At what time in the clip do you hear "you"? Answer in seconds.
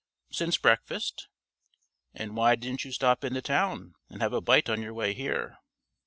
2.85-2.91